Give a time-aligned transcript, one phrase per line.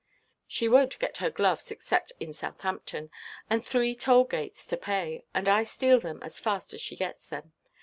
[0.47, 3.11] She wonʼt get her gloves except in Southampton,
[3.51, 7.53] and three toll–gates to pay, and I steal them as fast as she gets them.